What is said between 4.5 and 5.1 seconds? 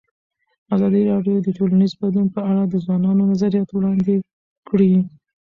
کړي.